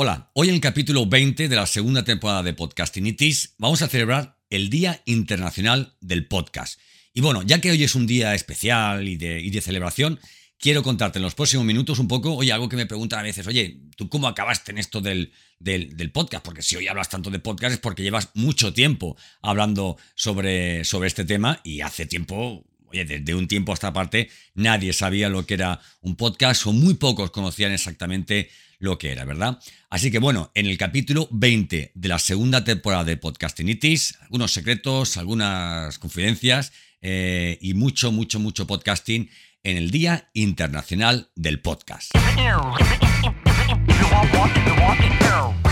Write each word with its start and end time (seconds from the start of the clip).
Hola, 0.00 0.30
hoy 0.34 0.48
en 0.48 0.54
el 0.54 0.60
capítulo 0.60 1.06
20 1.06 1.48
de 1.48 1.56
la 1.56 1.66
segunda 1.66 2.04
temporada 2.04 2.44
de 2.44 2.52
Podcastinitis 2.52 3.56
vamos 3.58 3.82
a 3.82 3.88
celebrar 3.88 4.38
el 4.48 4.70
Día 4.70 5.02
Internacional 5.06 5.96
del 6.00 6.28
Podcast. 6.28 6.78
Y 7.12 7.20
bueno, 7.20 7.42
ya 7.42 7.60
que 7.60 7.72
hoy 7.72 7.82
es 7.82 7.96
un 7.96 8.06
día 8.06 8.32
especial 8.36 9.08
y 9.08 9.16
de, 9.16 9.60
celebración, 9.60 10.20
quiero 10.56 10.84
contarte 10.84 11.18
en 11.18 11.24
los 11.24 11.34
próximos 11.34 11.66
minutos 11.66 11.98
un 11.98 12.06
poco, 12.06 12.32
oye, 12.36 12.52
algo 12.52 12.68
que 12.68 12.76
me 12.76 12.86
preguntan 12.86 13.18
a 13.18 13.22
veces, 13.24 13.48
oye, 13.48 13.80
¿tú 13.96 14.08
cómo 14.08 14.28
acabaste 14.28 14.70
en 14.70 14.78
esto 14.78 15.00
del, 15.00 15.32
del, 15.58 16.12
podcast? 16.12 16.44
Porque 16.44 16.62
si 16.62 16.76
hoy 16.76 16.86
hablas 16.86 17.08
tanto 17.08 17.28
de 17.28 17.40
podcast 17.40 17.74
es 17.74 17.80
porque 17.80 18.04
llevas 18.04 18.30
mucho 18.34 18.72
tiempo 18.72 19.16
hablando 19.42 19.96
sobre, 20.14 20.84
sobre 20.84 21.08
este 21.08 21.24
tema 21.24 21.60
y 21.64 21.80
hace 21.80 22.06
tiempo, 22.06 22.64
oye, 22.90 23.04
desde 23.04 23.34
un 23.34 23.48
tiempo 23.48 23.72
a 23.72 23.74
esta 23.74 23.92
parte, 23.92 24.30
nadie 24.54 24.92
sabía 24.92 25.28
lo 25.28 25.46
que 25.46 25.54
era 25.54 25.80
un 26.00 26.16
podcast 26.16 26.66
o 26.66 26.72
muy 26.72 26.94
pocos 26.94 27.30
conocían 27.30 27.72
exactamente 27.72 28.50
lo 28.78 28.98
que 28.98 29.12
era, 29.12 29.24
¿verdad? 29.24 29.58
Así 29.90 30.10
que 30.10 30.18
bueno, 30.18 30.50
en 30.54 30.66
el 30.66 30.78
capítulo 30.78 31.28
20 31.30 31.92
de 31.94 32.08
la 32.08 32.18
segunda 32.18 32.64
temporada 32.64 33.04
de 33.04 33.16
Podcastinitis, 33.16 34.18
algunos 34.22 34.52
secretos, 34.52 35.16
algunas 35.16 35.98
confidencias 35.98 36.72
eh, 37.00 37.58
y 37.60 37.74
mucho, 37.74 38.12
mucho, 38.12 38.38
mucho 38.38 38.66
podcasting 38.66 39.30
en 39.62 39.76
el 39.76 39.90
Día 39.90 40.30
Internacional 40.32 41.28
del 41.34 41.60
Podcast. 41.60 42.12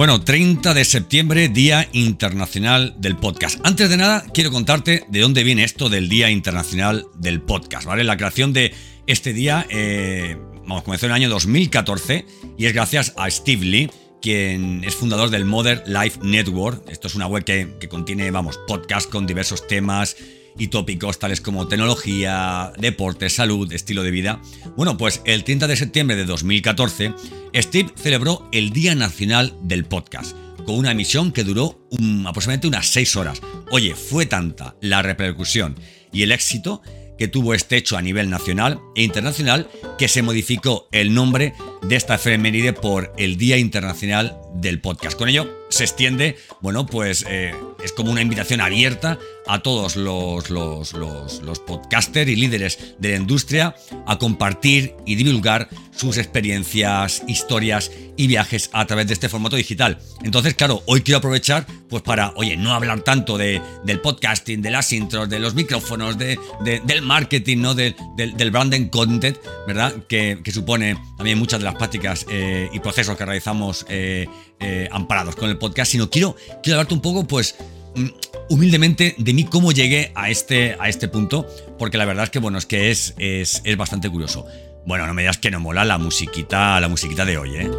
Bueno, 0.00 0.18
30 0.18 0.72
de 0.72 0.86
septiembre, 0.86 1.50
Día 1.50 1.86
Internacional 1.92 2.94
del 2.96 3.18
Podcast. 3.18 3.60
Antes 3.64 3.90
de 3.90 3.98
nada, 3.98 4.24
quiero 4.32 4.50
contarte 4.50 5.04
de 5.10 5.20
dónde 5.20 5.44
viene 5.44 5.62
esto 5.62 5.90
del 5.90 6.08
Día 6.08 6.30
Internacional 6.30 7.04
del 7.16 7.42
Podcast, 7.42 7.84
¿vale? 7.84 8.02
La 8.02 8.16
creación 8.16 8.54
de 8.54 8.72
este 9.06 9.34
día, 9.34 9.66
eh, 9.68 10.38
vamos, 10.62 10.84
comenzó 10.84 11.04
en 11.04 11.12
el 11.12 11.16
año 11.16 11.28
2014 11.28 12.24
y 12.56 12.64
es 12.64 12.72
gracias 12.72 13.12
a 13.18 13.30
Steve 13.30 13.66
Lee, 13.66 13.90
quien 14.22 14.84
es 14.84 14.94
fundador 14.94 15.28
del 15.28 15.44
Modern 15.44 15.82
Life 15.84 16.18
Network. 16.22 16.82
Esto 16.88 17.08
es 17.08 17.14
una 17.14 17.26
web 17.26 17.44
que, 17.44 17.86
contiene, 17.90 18.30
vamos, 18.30 18.58
podcasts 18.66 19.06
con 19.06 19.26
diversos 19.26 19.66
temas 19.66 20.16
y 20.58 20.68
tópicos 20.68 21.18
tales 21.18 21.40
como 21.40 21.68
tecnología, 21.68 22.72
deporte, 22.78 23.30
salud, 23.30 23.72
estilo 23.72 24.02
de 24.02 24.10
vida. 24.10 24.40
Bueno, 24.76 24.96
pues 24.96 25.22
el 25.24 25.44
30 25.44 25.66
de 25.66 25.76
septiembre 25.76 26.16
de 26.16 26.24
2014, 26.24 27.14
Steve 27.54 27.92
celebró 27.96 28.48
el 28.52 28.70
Día 28.70 28.94
Nacional 28.94 29.56
del 29.62 29.84
Podcast, 29.84 30.36
con 30.64 30.76
una 30.76 30.92
emisión 30.92 31.32
que 31.32 31.44
duró 31.44 31.86
aproximadamente 32.26 32.68
unas 32.68 32.86
6 32.88 33.16
horas. 33.16 33.40
Oye, 33.70 33.94
fue 33.94 34.26
tanta 34.26 34.76
la 34.80 35.02
repercusión 35.02 35.76
y 36.12 36.22
el 36.22 36.32
éxito 36.32 36.82
que 37.20 37.28
tuvo 37.28 37.52
este 37.52 37.76
hecho 37.76 37.98
a 37.98 38.02
nivel 38.02 38.30
nacional 38.30 38.80
e 38.96 39.02
internacional 39.02 39.68
que 39.98 40.08
se 40.08 40.22
modificó 40.22 40.88
el 40.90 41.12
nombre 41.12 41.52
de 41.82 41.96
esta 41.96 42.14
efeméride 42.14 42.72
por 42.72 43.12
el 43.18 43.36
Día 43.36 43.58
Internacional 43.58 44.39
del 44.54 44.80
Podcast. 44.80 45.16
Con 45.16 45.28
ello 45.28 45.48
se 45.70 45.84
extiende, 45.84 46.36
bueno, 46.60 46.86
pues 46.86 47.24
eh, 47.28 47.54
es 47.82 47.92
como 47.92 48.10
una 48.10 48.22
invitación 48.22 48.60
abierta 48.60 49.18
a 49.46 49.60
todos 49.60 49.96
los, 49.96 50.50
los, 50.50 50.92
los, 50.92 51.58
podcasters 51.60 52.30
y 52.30 52.36
líderes 52.36 52.94
de 52.98 53.10
la 53.10 53.16
industria 53.16 53.74
a 54.06 54.18
compartir 54.18 54.94
y 55.06 55.14
divulgar 55.14 55.68
sus 55.94 56.18
experiencias, 56.18 57.22
historias 57.26 57.90
y 58.16 58.26
viajes 58.26 58.70
a 58.72 58.86
través 58.86 59.06
de 59.06 59.14
este 59.14 59.28
formato 59.28 59.56
digital. 59.56 59.98
Entonces, 60.22 60.54
claro, 60.54 60.82
hoy 60.86 61.02
quiero 61.02 61.18
aprovechar 61.18 61.66
pues 61.88 62.02
para, 62.02 62.32
oye, 62.36 62.56
no 62.56 62.72
hablar 62.72 63.00
tanto 63.00 63.38
de, 63.38 63.60
del 63.84 64.00
podcasting, 64.00 64.62
de 64.62 64.70
las 64.70 64.92
intros, 64.92 65.28
de 65.28 65.38
los 65.38 65.54
micrófonos, 65.54 66.18
de, 66.18 66.38
del 66.62 67.02
marketing, 67.02 67.58
¿no? 67.58 67.74
del, 67.74 67.94
del 68.16 68.50
branding 68.50 68.86
content, 68.86 69.38
¿verdad? 69.66 69.94
Que, 70.08 70.40
supone 70.52 70.96
también 71.16 71.38
muchas 71.38 71.60
de 71.60 71.64
las 71.64 71.76
prácticas 71.76 72.26
eh, 72.28 72.68
y 72.72 72.80
procesos 72.80 73.16
que 73.16 73.24
realizamos 73.24 73.86
eh, 73.88 74.26
eh, 74.60 74.88
amparados 74.92 75.36
con 75.36 75.48
el 75.48 75.58
podcast, 75.58 75.92
sino 75.92 76.10
quiero, 76.10 76.36
quiero 76.62 76.76
hablarte 76.76 76.94
un 76.94 77.00
poco, 77.00 77.26
pues, 77.26 77.56
mm, 77.96 78.06
humildemente 78.50 79.14
de 79.16 79.32
mí 79.32 79.44
cómo 79.44 79.72
llegué 79.72 80.12
a 80.14 80.30
este, 80.30 80.76
a 80.78 80.88
este 80.88 81.08
punto, 81.08 81.46
porque 81.78 81.98
la 81.98 82.04
verdad 82.04 82.24
es 82.24 82.30
que, 82.30 82.38
bueno, 82.38 82.58
es 82.58 82.66
que 82.66 82.90
es, 82.90 83.14
es, 83.18 83.62
es 83.64 83.76
bastante 83.76 84.10
curioso. 84.10 84.46
Bueno, 84.86 85.06
no 85.06 85.14
me 85.14 85.22
digas 85.22 85.38
que 85.38 85.50
no 85.50 85.60
mola 85.60 85.84
la 85.84 85.98
musiquita, 85.98 86.80
la 86.80 86.88
musiquita 86.88 87.24
de 87.24 87.38
hoy, 87.38 87.56
¿eh? 87.56 87.70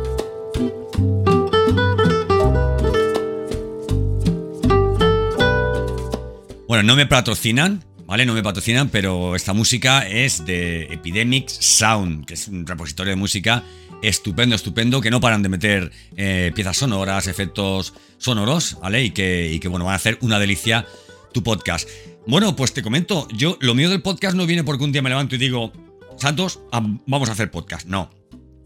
Bueno, 6.67 6.83
no 6.83 6.95
me 6.95 7.05
patrocinan, 7.05 7.83
¿vale? 8.05 8.25
No 8.25 8.33
me 8.33 8.41
patrocinan, 8.41 8.88
pero 8.88 9.35
esta 9.35 9.51
música 9.51 10.07
es 10.07 10.45
de 10.45 10.83
Epidemics 10.83 11.51
Sound, 11.59 12.25
que 12.25 12.35
es 12.35 12.47
un 12.47 12.66
repositorio 12.66 13.11
de 13.11 13.17
música 13.17 13.63
estupendo, 14.01 14.56
estupendo, 14.56 15.01
que 15.01 15.12
no 15.12 15.22
paran 15.22 15.44
de 15.44 15.50
meter 15.50 15.91
eh, 16.16 16.51
piezas 16.56 16.78
sonoras, 16.78 17.28
efectos 17.28 17.94
sonoros, 18.17 18.78
¿vale? 18.81 19.03
Y 19.03 19.12
que, 19.12 19.51
y 19.51 19.59
que, 19.59 19.67
bueno, 19.67 19.85
van 19.85 19.94
a 19.94 19.97
hacer 19.97 20.17
una 20.22 20.39
delicia 20.39 20.85
tu 21.34 21.44
podcast. 21.44 21.88
Bueno, 22.28 22.56
pues 22.56 22.73
te 22.73 22.84
comento, 22.84 23.28
yo 23.34 23.57
lo 23.61 23.73
mío 23.73 23.90
del 23.90 24.01
podcast 24.01 24.35
no 24.35 24.45
viene 24.45 24.63
porque 24.63 24.84
un 24.84 24.91
día 24.91 25.01
me 25.01 25.09
levanto 25.09 25.35
y 25.35 25.38
digo, 25.38 25.72
Santos, 26.17 26.59
vamos 27.07 27.29
a 27.29 27.31
hacer 27.31 27.50
podcast. 27.50 27.88
No, 27.88 28.11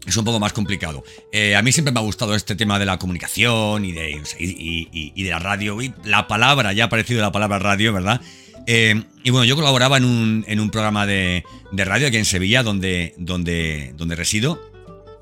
es 0.06 0.16
un 0.16 0.24
poco 0.24 0.38
más 0.38 0.52
complicado. 0.52 1.04
Eh, 1.32 1.56
a 1.56 1.62
mí 1.62 1.72
siempre 1.72 1.92
me 1.92 2.00
ha 2.00 2.02
gustado 2.02 2.34
este 2.34 2.54
tema 2.54 2.78
de 2.78 2.86
la 2.86 2.98
comunicación 2.98 3.84
y 3.84 3.92
de, 3.92 4.22
y, 4.38 5.22
de 5.22 5.30
la 5.30 5.38
radio. 5.38 5.78
La 6.04 6.28
palabra, 6.28 6.72
ya 6.72 6.84
ha 6.84 6.86
aparecido 6.86 7.20
la 7.20 7.32
palabra 7.32 7.58
radio, 7.58 7.92
¿verdad? 7.92 8.20
Eh, 8.66 9.02
y 9.22 9.30
bueno, 9.30 9.44
yo 9.44 9.56
colaboraba 9.56 9.96
en 9.96 10.04
un, 10.04 10.44
en 10.48 10.60
un 10.60 10.70
programa 10.70 11.06
de, 11.06 11.44
de, 11.72 11.84
radio 11.84 12.08
aquí 12.08 12.16
en 12.16 12.24
Sevilla, 12.24 12.62
donde, 12.62 13.14
donde, 13.16 13.92
donde 13.96 14.16
resido. 14.16 14.60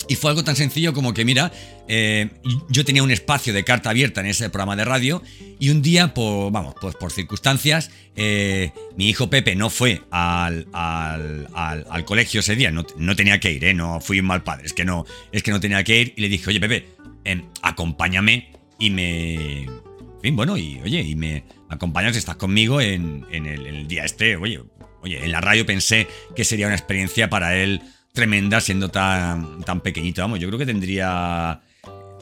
Y 0.08 0.16
fue 0.16 0.30
algo 0.30 0.44
tan 0.44 0.56
sencillo 0.56 0.92
como 0.92 1.14
que, 1.14 1.24
mira, 1.24 1.50
eh, 1.88 2.30
yo 2.68 2.84
tenía 2.84 3.02
un 3.02 3.10
espacio 3.10 3.52
de 3.52 3.64
carta 3.64 3.90
abierta 3.90 4.20
en 4.20 4.26
ese 4.26 4.50
programa 4.50 4.76
de 4.76 4.84
radio 4.84 5.22
y 5.58 5.70
un 5.70 5.82
día, 5.82 6.14
por, 6.14 6.52
vamos, 6.52 6.74
pues 6.80 6.94
por 6.94 7.12
circunstancias, 7.12 7.90
eh, 8.16 8.72
mi 8.96 9.08
hijo 9.08 9.30
Pepe 9.30 9.56
no 9.56 9.70
fue 9.70 10.02
al, 10.10 10.66
al, 10.72 12.04
colegio 12.04 12.40
ese 12.40 12.56
día, 12.56 12.70
no, 12.70 12.84
no, 12.96 13.16
tenía 13.16 13.40
que 13.40 13.52
ir, 13.52 13.64
¿eh? 13.64 13.74
no 13.74 14.00
fui 14.00 14.20
un 14.20 14.26
mal 14.26 14.42
padre, 14.42 14.66
es 14.66 14.72
que 14.72 14.84
no, 14.84 15.06
es 15.32 15.42
que 15.42 15.50
no 15.50 15.60
tenía 15.60 15.82
que 15.84 16.00
ir 16.00 16.14
y 16.16 16.20
le 16.20 16.28
dije, 16.28 16.50
oye 16.50 16.60
Pepe, 16.60 16.86
em, 17.24 17.44
acompáñame 17.62 18.50
y 18.78 18.90
me... 18.90 19.62
En 19.64 20.28
fin, 20.28 20.36
bueno, 20.36 20.56
y 20.56 20.80
oye, 20.82 21.02
y 21.02 21.14
me 21.16 21.44
acompañas, 21.68 22.16
estás 22.16 22.36
conmigo 22.36 22.80
en, 22.80 23.26
el, 23.30 23.44
en 23.44 23.66
el 23.66 23.88
día 23.88 24.04
este, 24.04 24.36
oye, 24.36 24.60
oye, 25.02 25.22
en 25.22 25.30
la 25.30 25.42
radio 25.42 25.66
pensé 25.66 26.06
que 26.34 26.44
sería 26.44 26.66
una 26.66 26.76
experiencia 26.76 27.28
para 27.28 27.56
él 27.56 27.82
tremenda 28.14 28.60
siendo 28.60 28.88
tan, 28.88 29.62
tan 29.64 29.80
pequeñito. 29.80 30.22
Vamos, 30.22 30.38
yo 30.38 30.46
creo 30.46 30.58
que 30.58 30.66
tendría. 30.66 31.60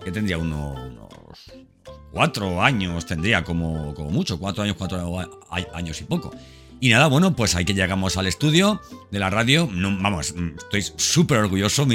que 0.02 0.10
tendría 0.10 0.38
unos, 0.38 0.80
cuatro 2.10 2.62
años, 2.62 3.06
tendría 3.06 3.44
como, 3.44 3.94
como 3.94 4.10
mucho, 4.10 4.38
cuatro 4.38 4.64
años, 4.64 4.76
cuatro 4.76 5.20
años 5.74 6.00
y 6.00 6.04
poco. 6.04 6.34
Y 6.80 6.88
nada, 6.88 7.06
bueno, 7.06 7.36
pues 7.36 7.54
ahí 7.54 7.64
que 7.64 7.74
llegamos 7.74 8.16
al 8.16 8.26
estudio 8.26 8.80
de 9.10 9.18
la 9.20 9.30
radio. 9.30 9.68
vamos, 9.70 10.34
estoy 10.58 10.82
súper 10.96 11.38
orgulloso 11.38 11.86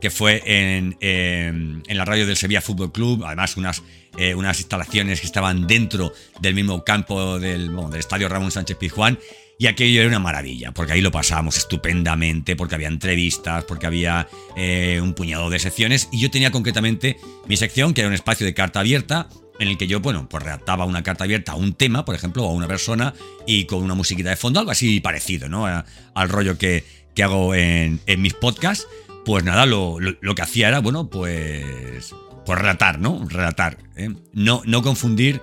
que 0.00 0.10
fue 0.10 0.42
en, 0.44 0.96
en, 1.00 1.82
la 1.96 2.04
radio 2.04 2.26
del 2.26 2.36
Sevilla 2.36 2.62
Fútbol 2.62 2.90
Club. 2.90 3.22
Además, 3.24 3.56
unas, 3.56 3.82
eh, 4.18 4.34
unas 4.34 4.58
instalaciones 4.58 5.20
que 5.20 5.26
estaban 5.26 5.66
dentro 5.66 6.12
del 6.40 6.54
mismo 6.54 6.82
campo 6.82 7.38
del, 7.38 7.70
del 7.76 8.00
estadio 8.00 8.28
Ramón 8.28 8.50
Sánchez 8.50 8.78
Pizjuán. 8.78 9.18
Y 9.58 9.68
aquello 9.68 10.00
era 10.00 10.08
una 10.08 10.18
maravilla, 10.18 10.72
porque 10.72 10.92
ahí 10.92 11.00
lo 11.00 11.10
pasábamos 11.10 11.56
estupendamente, 11.56 12.56
porque 12.56 12.74
había 12.74 12.88
entrevistas, 12.88 13.64
porque 13.64 13.86
había 13.86 14.28
eh, 14.54 15.00
un 15.02 15.14
puñado 15.14 15.48
de 15.48 15.58
secciones, 15.58 16.08
y 16.12 16.20
yo 16.20 16.30
tenía 16.30 16.50
concretamente 16.50 17.16
mi 17.46 17.56
sección, 17.56 17.94
que 17.94 18.02
era 18.02 18.08
un 18.08 18.14
espacio 18.14 18.44
de 18.44 18.52
carta 18.52 18.80
abierta, 18.80 19.28
en 19.58 19.68
el 19.68 19.78
que 19.78 19.86
yo, 19.86 20.00
bueno, 20.00 20.28
pues 20.28 20.42
redactaba 20.44 20.84
una 20.84 21.02
carta 21.02 21.24
abierta 21.24 21.52
a 21.52 21.54
un 21.54 21.72
tema, 21.72 22.04
por 22.04 22.14
ejemplo, 22.14 22.44
o 22.44 22.50
a 22.50 22.52
una 22.52 22.68
persona, 22.68 23.14
y 23.46 23.64
con 23.64 23.82
una 23.82 23.94
musiquita 23.94 24.28
de 24.28 24.36
fondo, 24.36 24.60
algo 24.60 24.72
así 24.72 25.00
parecido, 25.00 25.48
¿no? 25.48 25.66
al 25.66 26.28
rollo 26.28 26.58
que, 26.58 26.84
hago 27.22 27.54
en, 27.54 28.00
mis 28.18 28.34
podcasts. 28.34 28.86
Pues 29.24 29.42
nada, 29.42 29.64
lo, 29.64 29.98
que 29.98 30.42
hacía 30.42 30.68
era, 30.68 30.80
bueno, 30.80 31.08
pues. 31.08 32.14
Pues 32.44 32.58
relatar, 32.60 33.00
¿no? 33.00 33.26
Relatar. 33.28 33.78
¿eh? 33.96 34.10
No, 34.32 34.62
no 34.66 34.82
confundir. 34.82 35.40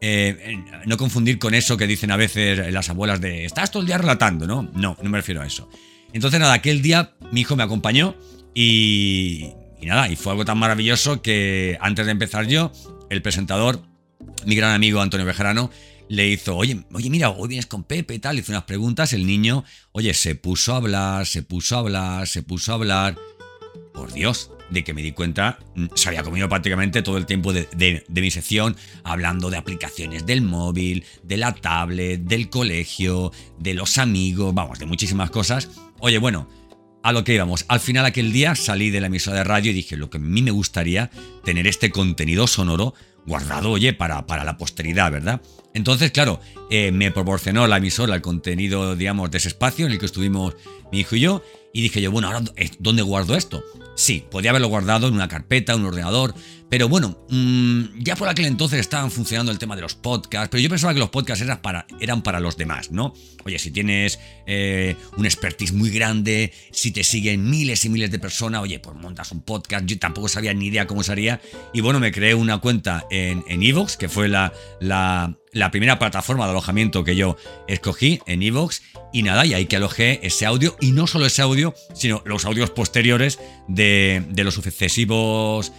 Eh, 0.00 0.56
no 0.86 0.96
confundir 0.96 1.38
con 1.38 1.54
eso 1.54 1.76
que 1.76 1.86
dicen 1.86 2.12
a 2.12 2.16
veces 2.16 2.72
las 2.72 2.88
abuelas 2.88 3.20
de 3.20 3.44
estás 3.44 3.70
todo 3.70 3.80
el 3.80 3.86
día 3.86 3.98
relatando, 3.98 4.46
¿no? 4.46 4.62
No, 4.74 4.96
no 5.02 5.10
me 5.10 5.18
refiero 5.18 5.42
a 5.42 5.46
eso. 5.46 5.68
Entonces, 6.12 6.38
nada, 6.40 6.52
aquel 6.54 6.82
día 6.82 7.14
mi 7.32 7.40
hijo 7.40 7.56
me 7.56 7.64
acompañó 7.64 8.14
y, 8.54 9.50
y 9.80 9.86
nada, 9.86 10.08
y 10.08 10.16
fue 10.16 10.32
algo 10.32 10.44
tan 10.44 10.58
maravilloso 10.58 11.20
que 11.20 11.76
antes 11.80 12.06
de 12.06 12.12
empezar 12.12 12.46
yo, 12.46 12.72
el 13.10 13.22
presentador, 13.22 13.82
mi 14.46 14.54
gran 14.54 14.72
amigo 14.72 15.00
Antonio 15.00 15.26
Bejarano, 15.26 15.70
le 16.08 16.28
hizo, 16.28 16.56
oye, 16.56 16.84
oye, 16.92 17.10
mira, 17.10 17.30
hoy 17.30 17.48
vienes 17.48 17.66
con 17.66 17.84
Pepe 17.84 18.14
y 18.14 18.18
tal, 18.18 18.38
hizo 18.38 18.52
unas 18.52 18.64
preguntas, 18.64 19.12
el 19.12 19.26
niño, 19.26 19.64
oye, 19.92 20.14
se 20.14 20.34
puso 20.34 20.74
a 20.74 20.78
hablar, 20.78 21.26
se 21.26 21.42
puso 21.42 21.76
a 21.76 21.80
hablar, 21.80 22.26
se 22.26 22.42
puso 22.42 22.72
a 22.72 22.76
hablar. 22.76 23.16
Por 23.92 24.12
Dios, 24.12 24.50
de 24.70 24.84
que 24.84 24.94
me 24.94 25.02
di 25.02 25.12
cuenta, 25.12 25.58
mm, 25.74 25.86
se 25.94 26.08
había 26.08 26.22
comido 26.22 26.48
prácticamente 26.48 27.02
todo 27.02 27.16
el 27.16 27.26
tiempo 27.26 27.52
de, 27.52 27.68
de, 27.76 28.20
mi 28.20 28.30
sección, 28.30 28.76
hablando 29.04 29.50
de 29.50 29.56
aplicaciones 29.56 30.26
del 30.26 30.42
móvil, 30.42 31.04
de 31.22 31.36
la 31.36 31.54
tablet, 31.54 32.20
del 32.20 32.50
colegio, 32.50 33.32
de 33.58 33.74
los 33.74 33.98
amigos, 33.98 34.54
vamos, 34.54 34.78
de 34.78 34.86
muchísimas 34.86 35.30
cosas. 35.30 35.70
Oye, 36.00 36.18
bueno, 36.18 36.48
a 37.02 37.12
lo 37.12 37.24
que 37.24 37.34
íbamos. 37.34 37.64
Al 37.68 37.80
final 37.80 38.04
aquel 38.04 38.32
día 38.32 38.54
salí 38.54 38.90
de 38.90 39.00
la 39.00 39.06
emisora 39.06 39.38
de 39.38 39.44
radio 39.44 39.70
y 39.70 39.74
dije, 39.74 39.96
lo 39.96 40.10
que 40.10 40.18
a 40.18 40.20
mí 40.20 40.42
me 40.42 40.50
gustaría 40.50 41.10
tener 41.44 41.66
este 41.66 41.90
contenido 41.90 42.46
sonoro 42.46 42.94
guardado, 43.26 43.70
oye, 43.70 43.92
para, 43.92 44.26
para 44.26 44.44
la 44.44 44.56
posteridad, 44.56 45.12
¿verdad? 45.12 45.40
Entonces, 45.74 46.10
claro, 46.10 46.40
eh, 46.70 46.90
me 46.92 47.10
proporcionó 47.10 47.66
la 47.66 47.76
emisora 47.76 48.14
el 48.14 48.22
contenido, 48.22 48.96
digamos, 48.96 49.30
de 49.30 49.38
ese 49.38 49.48
espacio 49.48 49.86
en 49.86 49.92
el 49.92 49.98
que 49.98 50.06
estuvimos 50.06 50.56
mi 50.90 51.00
hijo 51.00 51.14
y 51.14 51.20
yo, 51.20 51.42
y 51.72 51.82
dije 51.82 52.00
yo, 52.00 52.10
bueno, 52.10 52.28
ahora, 52.28 52.42
¿dónde 52.78 53.02
guardo 53.02 53.36
esto? 53.36 53.62
Sí, 53.98 54.24
podía 54.30 54.50
haberlo 54.50 54.68
guardado 54.68 55.08
en 55.08 55.14
una 55.14 55.26
carpeta, 55.26 55.72
en 55.72 55.80
un 55.80 55.86
ordenador, 55.86 56.32
pero 56.70 56.88
bueno, 56.88 57.18
mm, 57.30 57.98
ya 57.98 58.14
por 58.14 58.28
aquel 58.28 58.46
entonces 58.46 58.78
estaban 58.78 59.10
funcionando 59.10 59.50
el 59.50 59.58
tema 59.58 59.74
de 59.74 59.82
los 59.82 59.96
podcasts, 59.96 60.50
pero 60.52 60.60
yo 60.60 60.70
pensaba 60.70 60.94
que 60.94 61.00
los 61.00 61.08
podcasts 61.08 61.42
eran 61.42 61.60
para, 61.60 61.84
eran 61.98 62.22
para 62.22 62.38
los 62.38 62.56
demás, 62.56 62.92
¿no? 62.92 63.12
Oye, 63.44 63.58
si 63.58 63.72
tienes 63.72 64.20
eh, 64.46 64.94
un 65.16 65.26
expertise 65.26 65.72
muy 65.72 65.90
grande, 65.90 66.52
si 66.70 66.92
te 66.92 67.02
siguen 67.02 67.50
miles 67.50 67.84
y 67.86 67.88
miles 67.88 68.12
de 68.12 68.20
personas, 68.20 68.62
oye, 68.62 68.78
pues 68.78 68.94
montas 68.94 69.32
un 69.32 69.42
podcast, 69.42 69.84
yo 69.84 69.98
tampoco 69.98 70.28
sabía 70.28 70.54
ni 70.54 70.66
idea 70.66 70.86
cómo 70.86 71.02
sería, 71.02 71.40
y 71.74 71.80
bueno, 71.80 71.98
me 71.98 72.12
creé 72.12 72.36
una 72.36 72.58
cuenta 72.58 73.04
en 73.10 73.42
Evox, 73.48 73.96
que 73.96 74.08
fue 74.08 74.28
la, 74.28 74.52
la, 74.78 75.36
la 75.58 75.70
primera 75.70 75.98
plataforma 75.98 76.44
de 76.44 76.52
alojamiento 76.52 77.04
que 77.04 77.16
yo 77.16 77.36
escogí 77.66 78.20
en 78.26 78.42
Evox 78.42 78.82
y 79.12 79.22
nada, 79.22 79.44
y 79.44 79.54
ahí 79.54 79.66
que 79.66 79.76
alojé 79.76 80.20
ese 80.22 80.46
audio 80.46 80.76
y 80.80 80.92
no 80.92 81.06
solo 81.06 81.26
ese 81.26 81.42
audio, 81.42 81.74
sino 81.94 82.22
los 82.24 82.44
audios 82.44 82.70
posteriores 82.70 83.38
de, 83.66 84.22
los 84.36 84.54
sucesivos 84.54 85.72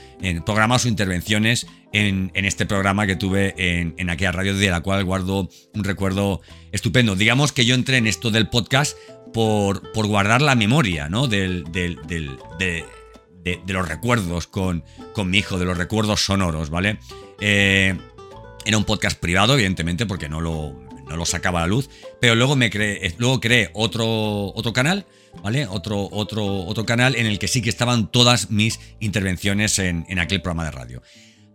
programas 0.46 0.86
o 0.86 0.90
intervenciones 0.90 1.68
en, 1.94 2.32
este 2.34 2.66
programa 2.66 3.08
que 3.08 3.16
tuve 3.16 3.54
en, 3.58 4.10
aquella 4.10 4.32
radio 4.32 4.56
de 4.56 4.70
la 4.70 4.82
cual 4.82 5.06
guardo 5.06 5.50
un 5.74 5.84
recuerdo 5.84 6.42
estupendo. 6.72 7.16
Digamos 7.16 7.52
que 7.52 7.66
yo 7.66 7.76
entré 7.76 7.98
en 7.98 8.08
esto 8.08 8.32
del 8.32 8.50
podcast 8.50 8.98
por, 9.34 9.92
por 9.94 10.08
guardar 10.08 10.42
la 10.42 10.56
memoria 10.56 11.08
¿no? 11.08 11.28
del, 11.28 11.64
de, 11.72 12.86
los 13.68 13.88
recuerdos 13.88 14.48
con, 14.48 14.84
con 15.14 15.30
mi 15.30 15.38
hijo, 15.38 15.58
de 15.58 15.66
los 15.66 15.78
recuerdos 15.78 16.26
sonoros, 16.26 16.70
¿vale? 16.70 17.00
Eh, 17.40 17.98
era 18.66 18.78
un 18.78 18.86
podcast 18.86 19.20
privado, 19.20 19.54
evidentemente, 19.54 20.06
porque 20.06 20.30
no 20.30 20.42
lo, 20.42 20.76
lo 21.08 21.26
sacaba 21.26 21.60
a 21.60 21.62
la 21.64 21.68
luz. 21.68 21.90
Pero 22.20 22.36
luego 22.36 22.56
me 22.56 22.70
creé, 22.70 23.14
luego 23.18 23.40
creé 23.40 23.70
otro, 23.74 24.54
otro 24.54 24.74
canal, 24.74 25.06
¿vale? 25.44 25.68
Otro, 25.68 26.08
otro, 26.12 26.46
otro 26.66 26.86
canal 26.86 27.16
en 27.16 27.26
el 27.26 27.40
que 27.40 27.48
sí 27.48 27.62
que 27.62 27.70
estaban 27.70 28.12
todas 28.12 28.50
mis 28.52 28.80
intervenciones 29.00 29.80
en, 29.80 30.20
aquel 30.20 30.42
programa 30.42 30.66
de 30.66 30.72
radio. 30.72 31.02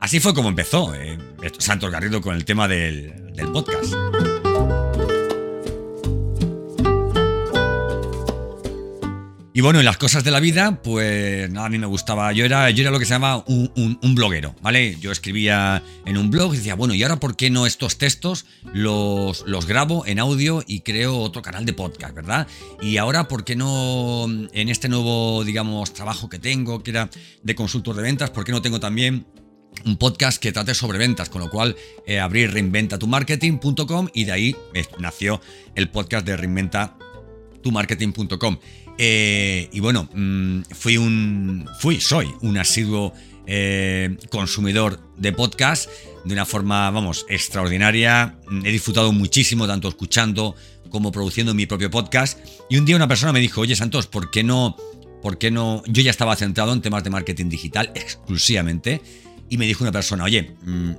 Así 0.01 0.21
fue 0.21 0.35
como 0.35 0.49
empezó 0.49 0.95
eh, 0.95 1.19
Santos 1.59 1.91
Garrido 1.91 2.21
con 2.21 2.35
el 2.35 2.45
tema 2.45 2.69
del, 2.69 3.33
del 3.35 3.51
podcast. 3.53 3.95
Y 9.57 9.61
bueno, 9.61 9.79
en 9.79 9.85
las 9.85 9.99
cosas 9.99 10.25
de 10.25 10.33
la 10.33 10.41
vida, 10.41 10.83
pues 10.83 11.49
nada, 11.49 11.67
a 11.67 11.71
mí 11.71 11.79
me 11.79 11.87
gustaba. 11.87 12.33
Yo 12.33 12.45
era, 12.45 12.71
yo 12.71 12.83
era 12.83 12.91
lo 12.91 12.99
que 12.99 13.05
se 13.05 13.11
llama 13.11 13.45
un, 13.47 14.15
bloguero, 14.17 14.57
¿vale? 14.63 14.97
Yo 15.01 15.13
escribía 15.13 15.81
en 16.05 16.17
un 16.17 16.29
blog 16.29 16.55
y 16.55 16.57
decía, 16.57 16.75
bueno, 16.75 16.93
¿y 16.93 17.05
ahora 17.05 17.21
por 17.21 17.37
qué 17.37 17.51
no 17.51 17.65
estos 17.65 17.97
textos 17.97 18.47
los, 18.73 19.45
los 19.47 19.67
grabo 19.67 20.05
en 20.07 20.19
audio 20.19 20.65
y 20.67 20.81
creo 20.81 21.19
otro 21.19 21.41
canal 21.41 21.65
de 21.65 21.73
podcast, 21.73 22.17
¿verdad? 22.17 22.49
Y 22.83 22.97
ahora, 22.97 23.29
¿por 23.29 23.45
qué 23.45 23.55
no 23.55 24.27
en 24.27 24.69
este 24.69 24.89
nuevo, 24.89 25.45
digamos, 25.45 25.95
trabajo 25.95 26.29
que 26.29 26.41
tengo, 26.41 26.83
que 26.83 26.91
era 26.91 27.09
de 27.45 27.55
consultor 27.55 27.95
de 27.95 28.03
ventas, 28.03 28.31
¿por 28.31 28.45
qué 28.45 28.51
no 28.51 28.61
tengo 28.61 28.81
también 28.81 29.25
un 29.85 29.97
podcast 29.99 30.43
que 30.43 30.51
trate 30.51 30.75
sobre 30.75 30.99
ventas, 30.99 31.29
con 31.29 31.41
lo 31.41 31.49
cual 31.49 31.77
eh, 32.09 32.21
reinventatumarketing.com 32.27 34.09
y 34.13 34.25
de 34.25 34.33
ahí 34.33 34.57
eh, 34.75 34.85
nació 34.99 35.41
el 35.77 35.91
podcast 35.91 36.27
de 36.27 36.37
reinventatumarketing.com. 36.37 38.59
Eh, 38.99 39.69
y 39.73 39.81
bueno, 39.81 40.09
mm, 40.15 40.63
fui 40.73 40.97
un. 40.97 41.69
Fui, 41.79 42.01
soy 42.01 42.29
un 42.43 42.59
asiduo 42.59 43.13
eh, 43.47 44.17
consumidor 44.31 45.01
de 45.17 45.33
podcast 45.33 45.89
de 46.25 46.33
una 46.33 46.47
forma, 46.47 46.91
vamos, 46.91 47.27
extraordinaria. 47.29 48.39
He 48.65 48.71
disfrutado 48.71 49.13
muchísimo, 49.13 49.67
tanto 49.67 49.89
escuchando 49.89 50.55
como 50.91 51.13
produciendo 51.13 51.55
mi 51.55 51.67
propio 51.67 51.91
podcast. 51.91 52.39
Y 52.71 52.79
un 52.79 52.85
día 52.85 52.97
una 52.97 53.09
persona 53.09 53.33
me 53.33 53.41
dijo, 53.41 53.61
oye 53.61 53.77
Santos, 53.77 54.07
¿por 54.07 54.31
qué 54.31 54.43
no? 54.43 54.77
¿Por 55.23 55.39
qué 55.39 55.51
no? 55.51 55.83
Yo 55.87 56.03
ya 56.03 56.11
estaba 56.11 56.37
centrado 56.37 56.73
en 56.73 56.81
temas 56.81 57.05
de 57.05 57.11
marketing 57.11 57.49
digital 57.49 57.91
exclusivamente. 57.95 59.03
Y 59.51 59.59
me 59.59 59.67
dijo 59.67 59.85
una 59.85 59.93
persona, 59.93 60.25
oye, 60.25 60.55
mm, 60.65 60.93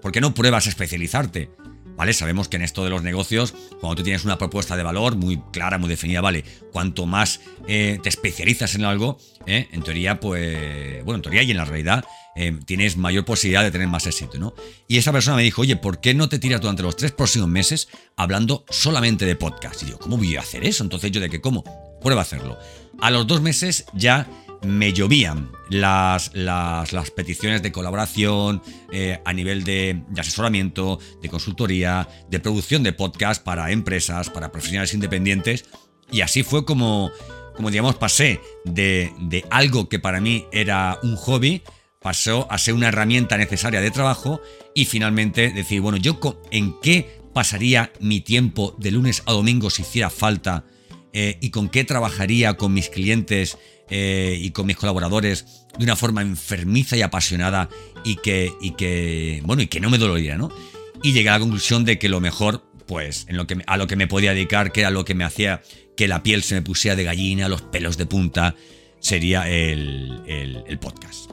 ¿por 0.00 0.10
qué 0.10 0.20
no 0.20 0.34
pruebas 0.34 0.66
a 0.66 0.70
especializarte? 0.70 1.50
¿Vale? 1.96 2.12
Sabemos 2.12 2.48
que 2.48 2.56
en 2.56 2.62
esto 2.62 2.84
de 2.84 2.90
los 2.90 3.02
negocios, 3.02 3.54
cuando 3.80 3.96
tú 3.96 4.02
tienes 4.02 4.24
una 4.24 4.38
propuesta 4.38 4.76
de 4.76 4.82
valor 4.82 5.16
muy 5.16 5.40
clara, 5.52 5.78
muy 5.78 5.88
definida, 5.88 6.20
¿vale? 6.20 6.44
Cuanto 6.72 7.06
más 7.06 7.40
eh, 7.68 7.98
te 8.02 8.08
especializas 8.08 8.74
en 8.74 8.84
algo, 8.84 9.18
¿eh? 9.46 9.68
en 9.72 9.82
teoría, 9.82 10.18
pues, 10.20 11.04
bueno, 11.04 11.16
en 11.16 11.22
teoría 11.22 11.42
y 11.42 11.50
en 11.50 11.56
la 11.58 11.64
realidad, 11.64 12.04
eh, 12.34 12.58
tienes 12.64 12.96
mayor 12.96 13.24
posibilidad 13.24 13.62
de 13.62 13.70
tener 13.70 13.88
más 13.88 14.06
éxito, 14.06 14.38
¿no? 14.38 14.54
Y 14.88 14.96
esa 14.96 15.12
persona 15.12 15.36
me 15.36 15.42
dijo, 15.42 15.62
oye, 15.62 15.76
¿por 15.76 16.00
qué 16.00 16.14
no 16.14 16.28
te 16.28 16.38
tiras 16.38 16.60
durante 16.60 16.82
los 16.82 16.96
tres 16.96 17.12
próximos 17.12 17.48
meses 17.48 17.88
hablando 18.16 18.64
solamente 18.70 19.26
de 19.26 19.36
podcast? 19.36 19.82
Y 19.82 19.86
digo, 19.86 19.98
¿cómo 19.98 20.16
voy 20.16 20.36
a 20.36 20.40
hacer 20.40 20.64
eso? 20.64 20.82
Entonces 20.82 21.10
yo 21.10 21.20
de 21.20 21.28
que, 21.28 21.40
¿cómo? 21.40 21.62
Prueba 22.00 22.22
a 22.22 22.24
hacerlo. 22.24 22.58
A 23.00 23.10
los 23.10 23.26
dos 23.26 23.42
meses 23.42 23.84
ya 23.92 24.26
me 24.64 24.92
llovían 24.92 25.50
las, 25.68 26.32
las, 26.34 27.10
peticiones 27.10 27.62
de 27.62 27.72
colaboración 27.72 28.62
eh, 28.90 29.20
a 29.24 29.32
nivel 29.32 29.64
de, 29.64 30.02
asesoramiento, 30.16 30.98
de 31.20 31.28
consultoría, 31.28 32.08
de 32.28 32.40
producción 32.40 32.82
de 32.82 32.92
podcast 32.92 33.42
para 33.42 33.70
empresas, 33.70 34.30
para 34.30 34.52
profesionales 34.52 34.94
independientes. 34.94 35.64
Y 36.10 36.20
así 36.20 36.42
fue 36.42 36.64
como, 36.64 37.10
como 37.56 37.70
digamos, 37.70 37.96
pasé 37.96 38.40
de, 38.64 39.12
de 39.20 39.44
algo 39.50 39.88
que 39.88 39.98
para 39.98 40.20
mí 40.20 40.46
era 40.52 40.98
un 41.02 41.16
hobby, 41.16 41.62
pasó 42.00 42.46
a 42.50 42.58
ser 42.58 42.74
una 42.74 42.88
herramienta 42.88 43.36
necesaria 43.36 43.80
de 43.80 43.90
trabajo 43.90 44.40
y 44.74 44.84
finalmente 44.84 45.50
decir, 45.50 45.80
bueno, 45.80 45.96
yo 45.98 46.18
en 46.50 46.78
qué 46.80 47.20
pasaría 47.32 47.92
mi 48.00 48.20
tiempo 48.20 48.74
de 48.78 48.90
lunes 48.90 49.22
a 49.26 49.32
domingo 49.32 49.70
si 49.70 49.82
hiciera 49.82 50.10
falta 50.10 50.64
eh, 51.12 51.38
y 51.40 51.50
con 51.50 51.68
qué 51.68 51.84
trabajaría 51.84 52.54
con 52.54 52.72
mis 52.72 52.88
clientes 52.88 53.58
eh, 53.90 54.38
y 54.40 54.50
con 54.50 54.66
mis 54.66 54.76
colaboradores 54.76 55.66
de 55.76 55.84
una 55.84 55.96
forma 55.96 56.22
enfermiza 56.22 56.96
y 56.96 57.02
apasionada 57.02 57.68
y 58.04 58.16
que, 58.16 58.52
y 58.60 58.70
que, 58.72 59.42
bueno, 59.44 59.62
y 59.62 59.66
que 59.66 59.80
no 59.80 59.90
me 59.90 59.98
doloría, 59.98 60.36
¿no? 60.36 60.50
Y 61.02 61.12
llegué 61.12 61.28
a 61.28 61.32
la 61.32 61.40
conclusión 61.40 61.84
de 61.84 61.98
que 61.98 62.08
lo 62.08 62.20
mejor, 62.20 62.64
pues, 62.86 63.26
en 63.28 63.36
lo 63.36 63.46
que, 63.46 63.58
a 63.66 63.76
lo 63.76 63.86
que 63.86 63.96
me 63.96 64.06
podía 64.06 64.32
dedicar, 64.32 64.72
que 64.72 64.80
era 64.80 64.90
lo 64.90 65.04
que 65.04 65.14
me 65.14 65.24
hacía 65.24 65.62
que 65.96 66.08
la 66.08 66.22
piel 66.22 66.42
se 66.42 66.54
me 66.54 66.62
pusiera 66.62 66.96
de 66.96 67.04
gallina, 67.04 67.48
los 67.48 67.60
pelos 67.60 67.98
de 67.98 68.06
punta, 68.06 68.54
sería 69.00 69.48
el, 69.50 70.22
el 70.26 70.78
podcast. 70.78 71.31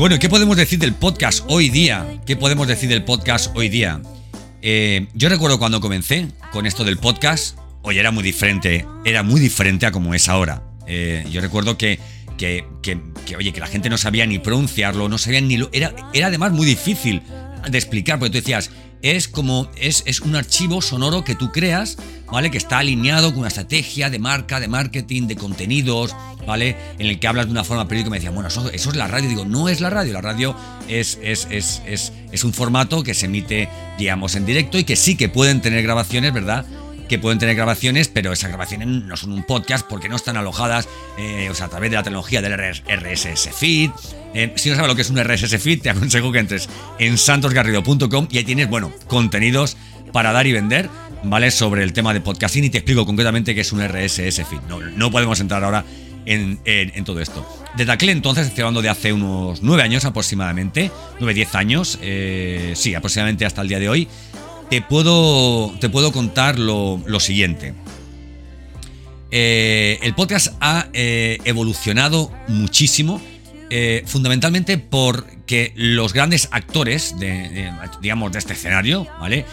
Bueno, 0.00 0.18
¿qué 0.18 0.30
podemos 0.30 0.56
decir 0.56 0.78
del 0.78 0.94
podcast 0.94 1.44
hoy 1.46 1.68
día? 1.68 2.22
¿Qué 2.24 2.34
podemos 2.34 2.66
decir 2.66 2.88
del 2.88 3.04
podcast 3.04 3.54
hoy 3.54 3.68
día? 3.68 4.00
Eh, 4.62 5.08
yo 5.12 5.28
recuerdo 5.28 5.58
cuando 5.58 5.82
comencé 5.82 6.26
con 6.52 6.64
esto 6.64 6.84
del 6.84 6.96
podcast, 6.96 7.58
oye, 7.82 8.00
era 8.00 8.10
muy 8.10 8.22
diferente, 8.22 8.86
era 9.04 9.22
muy 9.22 9.42
diferente 9.42 9.84
a 9.84 9.92
como 9.92 10.14
es 10.14 10.30
ahora. 10.30 10.62
Eh, 10.86 11.26
yo 11.30 11.42
recuerdo 11.42 11.76
que, 11.76 12.00
que, 12.38 12.64
que, 12.80 13.36
oye, 13.36 13.52
que 13.52 13.60
la 13.60 13.66
gente 13.66 13.90
no 13.90 13.98
sabía 13.98 14.24
ni 14.24 14.38
pronunciarlo, 14.38 15.06
no 15.10 15.18
sabía 15.18 15.42
ni 15.42 15.58
lo. 15.58 15.68
Era, 15.70 15.94
era 16.14 16.28
además 16.28 16.52
muy 16.52 16.64
difícil 16.64 17.20
de 17.68 17.76
explicar, 17.76 18.18
porque 18.18 18.30
tú 18.30 18.38
decías, 18.38 18.70
es 19.02 19.28
como, 19.28 19.70
es, 19.76 20.02
es 20.06 20.20
un 20.20 20.36
archivo 20.36 20.82
sonoro 20.82 21.24
que 21.24 21.34
tú 21.34 21.52
creas, 21.52 21.96
¿vale? 22.30 22.50
Que 22.50 22.58
está 22.58 22.78
alineado 22.78 23.30
con 23.30 23.40
una 23.40 23.48
estrategia 23.48 24.10
de 24.10 24.18
marca, 24.18 24.60
de 24.60 24.68
marketing, 24.68 25.26
de 25.26 25.36
contenidos, 25.36 26.14
¿vale? 26.46 26.76
En 26.98 27.06
el 27.06 27.18
que 27.18 27.26
hablas 27.26 27.46
de 27.46 27.52
una 27.52 27.64
forma 27.64 27.88
periódica. 27.88 28.10
Me 28.10 28.18
decían, 28.18 28.34
bueno, 28.34 28.48
eso, 28.48 28.70
es 28.70 28.96
la 28.96 29.08
radio. 29.08 29.28
Digo, 29.28 29.44
no 29.44 29.68
es 29.68 29.80
la 29.80 29.90
radio. 29.90 30.12
La 30.12 30.20
radio 30.20 30.54
es, 30.88 31.18
es, 31.22 31.48
es, 31.50 31.82
es 31.86 32.44
un 32.44 32.52
formato 32.52 33.02
que 33.02 33.14
se 33.14 33.26
emite, 33.26 33.68
digamos, 33.98 34.34
en 34.34 34.46
directo 34.46 34.78
y 34.78 34.84
que 34.84 34.96
sí 34.96 35.16
que 35.16 35.28
pueden 35.28 35.60
tener 35.60 35.82
grabaciones, 35.82 36.32
¿verdad? 36.32 36.66
Que 37.10 37.18
pueden 37.18 37.40
tener 37.40 37.56
grabaciones, 37.56 38.06
pero 38.06 38.32
esas 38.32 38.50
grabaciones 38.50 38.86
no 38.86 39.16
son 39.16 39.32
un 39.32 39.42
podcast 39.42 39.84
porque 39.84 40.08
no 40.08 40.14
están 40.14 40.36
alojadas 40.36 40.88
eh, 41.18 41.48
o 41.50 41.54
sea, 41.56 41.66
a 41.66 41.68
través 41.68 41.90
de 41.90 41.96
la 41.96 42.04
tecnología 42.04 42.40
del 42.40 42.54
RSS 42.54 43.50
Feed. 43.52 43.90
Eh, 44.32 44.52
si 44.54 44.70
no 44.70 44.76
sabes 44.76 44.88
lo 44.88 44.94
que 44.94 45.02
es 45.02 45.10
un 45.10 45.18
RSS 45.18 45.60
Feed, 45.60 45.82
te 45.82 45.90
aconsejo 45.90 46.30
que 46.30 46.38
entres 46.38 46.68
en 47.00 47.18
santosgarrido.com 47.18 48.28
y 48.30 48.38
ahí 48.38 48.44
tienes, 48.44 48.70
bueno, 48.70 48.92
contenidos 49.08 49.76
para 50.12 50.30
dar 50.30 50.46
y 50.46 50.52
vender, 50.52 50.88
¿vale? 51.24 51.50
Sobre 51.50 51.82
el 51.82 51.92
tema 51.92 52.14
de 52.14 52.20
podcasting 52.20 52.62
y 52.62 52.70
te 52.70 52.78
explico 52.78 53.04
concretamente 53.04 53.56
qué 53.56 53.62
es 53.62 53.72
un 53.72 53.84
RSS 53.84 54.46
Feed. 54.48 54.60
No, 54.68 54.78
no 54.78 55.10
podemos 55.10 55.40
entrar 55.40 55.64
ahora 55.64 55.84
en, 56.26 57.04
todo 57.04 57.20
esto. 57.20 57.44
Desde 57.76 57.90
aquel 57.90 58.10
entonces, 58.10 58.46
estoy 58.46 58.62
hablando 58.62 58.82
de 58.82 58.88
hace 58.88 59.12
unos 59.12 59.62
nueve 59.62 59.82
años 59.82 60.04
aproximadamente, 60.04 60.92
nueve, 61.18 61.34
diez 61.34 61.56
años, 61.56 61.98
eh, 62.02 62.74
sí, 62.76 62.94
aproximadamente 62.94 63.46
hasta 63.46 63.62
el 63.62 63.68
día 63.68 63.80
de 63.80 63.88
hoy, 63.88 64.08
te 64.70 64.80
puedo, 64.80 65.74
te 65.80 65.88
puedo 65.88 66.12
contar 66.12 66.58
lo, 66.58 67.20
siguiente. 67.20 67.74
Eh, 69.32 69.98
el 70.02 70.14
podcast 70.14 70.54
ha 70.60 70.88
eh, 70.92 71.38
evolucionado 71.44 72.32
muchísimo, 72.46 73.20
eh, 73.68 74.04
fundamentalmente 74.06 74.78
porque 74.78 75.72
los 75.74 76.12
grandes 76.12 76.48
actores 76.52 77.18
de, 77.18 77.72
digamos, 78.00 78.30
de 78.32 78.38
este 78.38 78.52
escenario, 78.52 79.06
¿vale? 79.18 79.44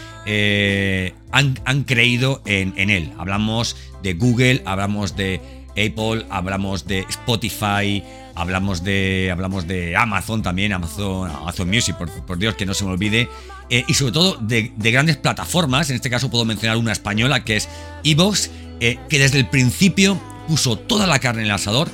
Han, 1.31 1.83
creído 1.83 2.43
en, 2.45 2.89
él. 2.89 3.12
Hablamos 3.17 3.75
de 4.03 4.13
Google, 4.13 4.62
hablamos 4.65 5.15
de 5.15 5.41
Apple, 5.71 6.27
hablamos 6.29 6.86
de 6.86 7.05
Spotify, 7.09 8.03
hablamos 8.38 8.84
de, 8.84 9.29
hablamos 9.32 9.67
de 9.67 9.96
Amazon 9.96 10.44
también, 10.44 10.72
Amazon, 10.72 11.29
Amazon 11.29 11.67
Music, 11.67 11.96
por 11.96 12.38
Dios 12.38 12.56
que 12.56 12.65
no 12.65 12.74
se 12.74 12.86
me 12.86 12.91
olvide. 12.91 13.27
Eh, 13.70 13.84
y 13.88 13.94
sobre 13.96 14.13
todo 14.13 14.38
de, 14.39 14.72
grandes 14.77 15.17
plataformas. 15.17 15.89
En 15.89 15.96
este 15.96 16.10
caso 16.10 16.29
puedo 16.29 16.46
mencionar 16.46 16.77
una 16.77 16.91
española 16.91 17.44
que 17.44 17.58
es 17.58 17.67
Evox, 18.03 18.51
eh, 18.79 19.00
que 19.10 19.20
desde 19.20 19.39
el 19.39 19.48
principio 19.48 20.20
puso 20.48 20.77
toda 20.77 21.08
la 21.08 21.20
carne 21.20 21.41
en 21.41 21.48
el 21.48 21.53
asador 21.53 21.89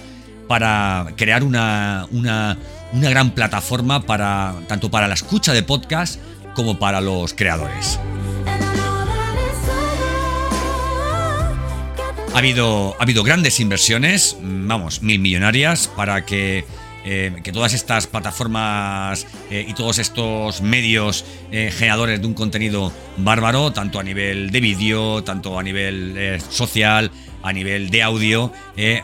para 0.48 1.14
crear 1.16 1.44
una, 1.44 2.08
una, 2.12 2.58
una 2.92 3.10
gran 3.10 3.32
plataforma 3.32 4.02
para, 4.02 4.56
tanto 4.68 4.92
para 4.92 5.08
la 5.08 5.14
escucha 5.14 5.54
de 5.54 5.64
podcast 5.64 6.20
como 6.56 6.78
para 6.78 7.02
los 7.02 7.34
creadores. 7.34 8.00
Ha 12.34 12.40
habido, 12.40 12.96
ha 13.00 13.04
habido 13.04 13.24
grandes 13.24 13.60
inversiones, 13.60 14.38
vamos, 14.42 15.02
mil 15.02 15.20
millonarias, 15.20 15.88
para 15.88 16.26
que 16.26 16.66
eh, 17.06 17.36
que 17.44 17.52
todas 17.52 17.74
estas 17.74 18.08
plataformas 18.08 19.28
eh, 19.52 19.66
y 19.68 19.74
todos 19.74 20.00
estos 20.00 20.62
medios 20.62 21.26
eh, 21.52 21.70
generadores 21.70 22.22
de 22.22 22.28
un 22.28 22.34
contenido 22.34 22.94
bárbaro, 23.18 23.74
tanto 23.74 24.00
a 24.00 24.04
nivel 24.04 24.52
de 24.52 24.62
vídeo, 24.62 25.22
tanto 25.22 25.60
a 25.60 25.64
nivel 25.64 26.40
social, 26.50 27.12
a 27.42 27.52
nivel 27.52 27.90
de 27.90 28.04
audio, 28.04 28.54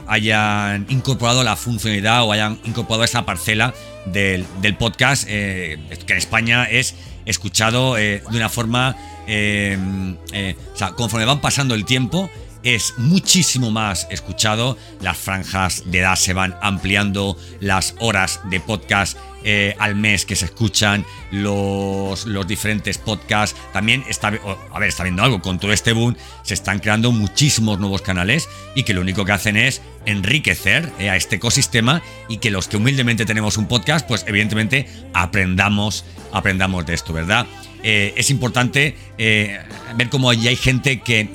hayan 0.08 0.86
incorporado 0.88 1.44
la 1.44 1.58
funcionalidad 1.58 2.24
o 2.24 2.32
hayan 2.32 2.58
incorporado 2.64 3.04
esa 3.04 3.26
parcela 3.26 3.74
del, 4.06 4.46
podcast, 4.78 5.28
que 5.28 5.74
en 5.74 6.18
España 6.18 6.64
es 6.64 6.96
escuchado 7.26 7.96
de 7.96 8.24
una 8.32 8.48
forma, 8.48 8.96
o 9.28 10.78
sea, 10.78 10.92
conforme 10.96 11.26
van 11.26 11.42
pasando 11.42 11.76
el 11.76 11.84
tiempo, 11.84 12.30
es 12.76 12.94
muchísimo 12.98 13.72
más 13.72 14.08
escuchado, 14.10 14.78
las 15.02 15.18
franjas 15.18 15.84
de 15.86 16.00
edad 16.00 16.16
se 16.16 16.34
van 16.34 16.56
ampliando, 16.62 17.38
las 17.60 17.96
horas 18.00 18.40
de 18.50 18.60
podcast 18.60 19.18
eh, 19.44 19.74
al 19.80 19.96
mes 19.96 20.26
que 20.26 20.36
se 20.36 20.46
escuchan, 20.46 21.06
los, 21.32 22.26
los 22.26 22.46
diferentes 22.46 22.98
podcasts. 22.98 23.58
También 23.72 24.04
está, 24.10 24.28
a 24.28 24.80
ver, 24.80 24.90
está 24.90 25.04
viendo 25.04 25.24
algo, 25.24 25.42
con 25.42 25.60
todo 25.60 25.72
este 25.72 25.94
boom 25.94 26.16
se 26.44 26.54
están 26.54 26.80
creando 26.80 27.12
muchísimos 27.12 27.80
nuevos 27.80 28.02
canales 28.02 28.50
y 28.76 28.84
que 28.84 28.94
lo 28.94 29.02
único 29.02 29.24
que 29.24 29.32
hacen 29.32 29.56
es 29.56 29.82
enriquecer 30.06 30.92
eh, 31.00 31.10
a 31.10 31.16
este 31.16 31.38
ecosistema 31.38 32.02
y 32.28 32.38
que 32.38 32.52
los 32.52 32.68
que 32.68 32.78
humildemente 32.78 33.26
tenemos 33.26 33.58
un 33.58 33.68
podcast, 33.68 34.08
pues 34.08 34.26
evidentemente 34.28 34.88
aprendamos, 35.14 36.04
aprendamos 36.34 36.86
de 36.86 36.96
esto, 36.96 37.14
¿verdad? 37.14 37.48
Eh, 37.82 38.14
es 38.18 38.30
importante 38.30 38.98
eh, 39.18 39.58
ver 39.96 40.10
cómo 40.10 40.30
hay 40.30 40.56
gente 40.56 41.00
que, 41.02 41.30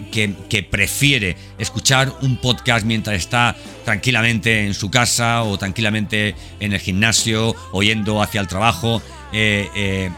prefiere 0.71 1.37
escuchar 1.59 2.13
un 2.23 2.37
podcast 2.37 2.85
mientras 2.85 3.17
está 3.17 3.57
tranquilamente 3.85 4.67
en 4.67 4.75
su 4.75 4.91
casa 4.91 5.43
o 5.43 5.57
tranquilamente 5.59 6.35
en 6.61 6.73
el 6.73 6.81
gimnasio 6.81 7.55
o 7.73 7.83
yendo 7.83 8.23
hacia 8.23 8.41
el 8.41 8.49
trabajo. 8.49 9.03
Eh, 9.37 10.11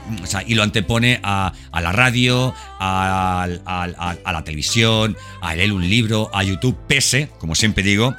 y 0.46 0.54
lo 0.54 0.62
antepone 0.62 1.20
a, 1.22 1.52
la 1.72 1.92
radio, 1.92 2.54
a, 2.78 3.48
la 4.26 4.44
televisión, 4.44 5.16
a 5.40 5.54
leer 5.54 5.72
un 5.72 5.88
libro, 5.88 6.30
a 6.34 6.42
YouTube, 6.42 6.76
pese, 6.86 7.30
como 7.38 7.54
siempre 7.54 7.82
digo, 7.82 8.14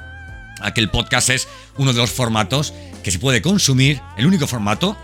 a 0.60 0.74
que 0.74 0.82
el 0.82 0.90
podcast 0.90 1.30
es 1.30 1.48
uno 1.78 1.94
de 1.94 2.00
los 2.00 2.10
formatos 2.10 2.74
que 3.04 3.12
se 3.12 3.20
puede 3.20 3.44
consumir, 3.44 4.02
el 4.18 4.26
único 4.26 4.48
formato 4.48 4.98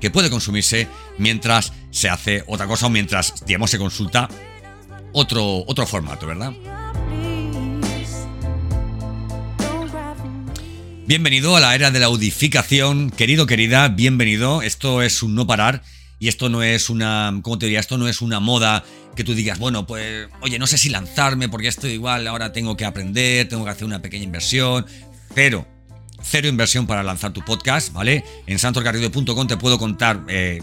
que 0.00 0.10
puede 0.10 0.30
consumirse 0.30 0.88
mientras 1.18 1.72
se 1.90 2.08
hace 2.08 2.44
otra 2.46 2.66
cosa 2.66 2.86
o 2.86 2.90
mientras, 2.90 3.44
digamos, 3.46 3.70
se 3.70 3.78
consulta 3.78 4.28
otro, 5.12 5.64
otro 5.66 5.86
formato, 5.86 6.26
¿verdad? 6.26 6.52
Bienvenido 11.06 11.56
a 11.56 11.60
la 11.60 11.74
era 11.74 11.90
de 11.90 12.00
la 12.00 12.06
audificación, 12.06 13.10
querido, 13.10 13.46
querida, 13.46 13.88
bienvenido. 13.88 14.60
Esto 14.60 15.00
es 15.00 15.22
un 15.22 15.34
no 15.34 15.46
parar 15.46 15.82
y 16.18 16.28
esto 16.28 16.50
no 16.50 16.62
es 16.62 16.90
una, 16.90 17.38
¿cómo 17.42 17.58
te 17.58 17.66
diría? 17.66 17.80
Esto 17.80 17.96
no 17.96 18.08
es 18.08 18.20
una 18.20 18.40
moda 18.40 18.84
que 19.16 19.24
tú 19.24 19.34
digas, 19.34 19.58
bueno, 19.58 19.86
pues, 19.86 20.28
oye, 20.42 20.58
no 20.58 20.66
sé 20.66 20.76
si 20.76 20.90
lanzarme 20.90 21.48
porque 21.48 21.68
esto 21.68 21.88
igual 21.88 22.26
ahora 22.26 22.52
tengo 22.52 22.76
que 22.76 22.84
aprender, 22.84 23.48
tengo 23.48 23.64
que 23.64 23.70
hacer 23.70 23.84
una 23.84 24.02
pequeña 24.02 24.24
inversión, 24.24 24.84
pero 25.34 25.66
cero 26.22 26.46
inversión 26.46 26.86
para 26.86 27.02
lanzar 27.02 27.32
tu 27.32 27.44
podcast, 27.44 27.92
¿vale? 27.92 28.22
En 28.46 28.58
santosgarrido.com 28.58 29.46
te 29.46 29.56
puedo 29.56 29.78
contar 29.78 30.24
eh, 30.28 30.60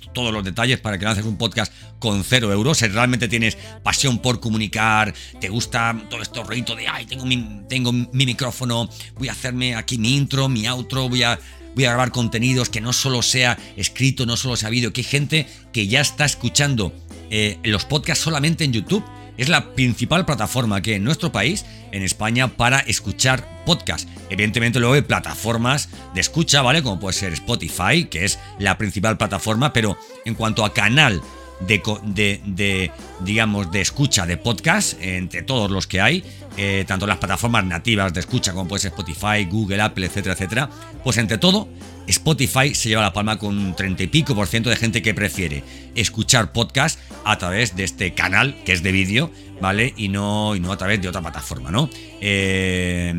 todos 0.00 0.32
los 0.32 0.44
detalles 0.44 0.80
para 0.80 0.98
que 0.98 1.04
lances 1.04 1.24
un 1.24 1.36
podcast 1.36 1.72
con 1.98 2.24
cero 2.24 2.52
euros. 2.52 2.78
Si 2.78 2.86
realmente 2.86 3.28
tienes 3.28 3.56
pasión 3.82 4.18
por 4.18 4.40
comunicar, 4.40 5.14
te 5.40 5.48
gusta 5.48 5.96
todo 6.10 6.22
este 6.22 6.42
rollo 6.42 6.76
de, 6.76 6.88
ay, 6.88 7.06
tengo 7.06 7.24
mi, 7.24 7.62
tengo 7.68 7.92
mi 7.92 8.26
micrófono, 8.26 8.88
voy 9.18 9.28
a 9.28 9.32
hacerme 9.32 9.74
aquí 9.74 9.98
mi 9.98 10.16
intro, 10.16 10.48
mi 10.48 10.66
outro, 10.66 11.08
voy 11.08 11.22
a, 11.22 11.38
voy 11.74 11.84
a 11.84 11.90
grabar 11.90 12.10
contenidos 12.10 12.68
que 12.68 12.80
no 12.80 12.92
solo 12.92 13.22
sea 13.22 13.58
escrito, 13.76 14.26
no 14.26 14.36
solo 14.36 14.56
sea 14.56 14.70
vídeo, 14.70 14.92
que 14.92 15.00
hay 15.00 15.06
gente 15.06 15.46
que 15.72 15.86
ya 15.86 16.00
está 16.00 16.24
escuchando 16.24 16.92
eh, 17.30 17.58
los 17.64 17.84
podcasts 17.84 18.22
solamente 18.22 18.64
en 18.64 18.72
YouTube 18.72 19.04
es 19.36 19.48
la 19.48 19.74
principal 19.74 20.24
plataforma 20.24 20.82
que 20.82 20.96
en 20.96 21.04
nuestro 21.04 21.32
país, 21.32 21.64
en 21.92 22.02
España, 22.02 22.48
para 22.48 22.80
escuchar 22.80 23.48
podcast. 23.64 24.08
Evidentemente 24.30 24.78
luego 24.78 24.94
hay 24.94 25.02
plataformas 25.02 25.88
de 26.14 26.20
escucha, 26.20 26.62
¿vale? 26.62 26.82
Como 26.82 27.00
puede 27.00 27.14
ser 27.14 27.32
Spotify, 27.32 28.06
que 28.10 28.24
es 28.24 28.38
la 28.58 28.78
principal 28.78 29.16
plataforma, 29.16 29.72
pero 29.72 29.98
en 30.24 30.34
cuanto 30.34 30.64
a 30.64 30.72
canal 30.72 31.22
de, 31.60 32.40
de, 32.44 32.90
digamos, 33.20 33.70
de 33.70 33.80
escucha 33.80 34.26
de 34.26 34.36
podcast, 34.36 34.94
entre 35.00 35.42
todos 35.42 35.70
los 35.70 35.86
que 35.86 36.00
hay, 36.00 36.24
eh, 36.56 36.84
tanto 36.86 37.06
las 37.06 37.18
plataformas 37.18 37.64
nativas 37.64 38.12
de 38.12 38.20
escucha 38.20 38.52
como 38.52 38.68
puede 38.68 38.88
Spotify, 38.88 39.44
Google, 39.48 39.82
Apple, 39.82 40.06
etcétera, 40.06 40.34
etcétera, 40.34 40.70
pues 41.02 41.16
entre 41.18 41.38
todo, 41.38 41.68
Spotify 42.06 42.74
se 42.74 42.90
lleva 42.90 43.02
la 43.02 43.12
palma 43.12 43.38
con 43.38 43.56
un 43.56 43.74
30 43.74 44.02
y 44.02 44.06
pico 44.08 44.34
por 44.34 44.46
ciento 44.46 44.70
de 44.70 44.76
gente 44.76 45.02
que 45.02 45.14
prefiere 45.14 45.64
escuchar 45.94 46.52
podcast 46.52 46.98
a 47.24 47.38
través 47.38 47.76
de 47.76 47.84
este 47.84 48.14
canal 48.14 48.56
que 48.64 48.72
es 48.72 48.82
de 48.82 48.92
vídeo, 48.92 49.30
¿vale? 49.60 49.94
Y 49.96 50.08
no, 50.08 50.54
y 50.54 50.60
no 50.60 50.72
a 50.72 50.76
través 50.76 51.00
de 51.00 51.08
otra 51.08 51.22
plataforma, 51.22 51.70
¿no? 51.70 51.88
Eh, 52.20 53.14